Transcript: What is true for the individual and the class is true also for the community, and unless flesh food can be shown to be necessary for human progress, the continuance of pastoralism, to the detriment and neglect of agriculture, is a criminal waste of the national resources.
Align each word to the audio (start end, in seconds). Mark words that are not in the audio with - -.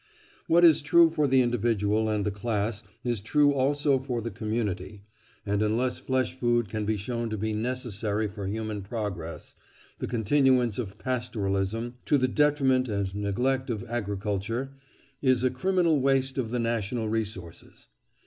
What 0.47 0.65
is 0.65 0.81
true 0.81 1.11
for 1.11 1.27
the 1.27 1.43
individual 1.43 2.09
and 2.09 2.25
the 2.25 2.31
class 2.31 2.81
is 3.03 3.21
true 3.21 3.53
also 3.53 3.99
for 3.99 4.19
the 4.19 4.31
community, 4.31 5.03
and 5.45 5.61
unless 5.61 5.99
flesh 5.99 6.33
food 6.33 6.69
can 6.69 6.85
be 6.85 6.97
shown 6.97 7.29
to 7.29 7.37
be 7.37 7.53
necessary 7.53 8.27
for 8.27 8.47
human 8.47 8.81
progress, 8.81 9.53
the 9.99 10.07
continuance 10.07 10.79
of 10.79 10.97
pastoralism, 10.97 11.97
to 12.05 12.17
the 12.17 12.27
detriment 12.27 12.89
and 12.89 13.13
neglect 13.13 13.69
of 13.69 13.85
agriculture, 13.87 14.73
is 15.21 15.43
a 15.43 15.51
criminal 15.51 15.99
waste 15.99 16.39
of 16.39 16.49
the 16.49 16.57
national 16.57 17.07
resources. 17.07 17.87